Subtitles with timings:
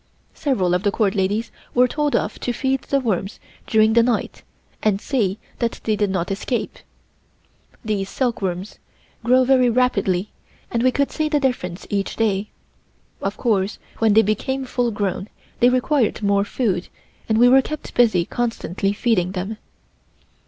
[0.33, 4.41] Several of the Court ladies were told off to feed the worms during the night
[4.81, 6.79] and see that they did not escape.
[7.85, 8.79] These silkworms
[9.23, 10.31] grow very rapidly
[10.71, 12.49] and we could see the difference each day.
[13.21, 15.27] Of course when they became full grown
[15.59, 16.87] they required more food
[17.29, 19.57] and we were kept busy constantly feeding them.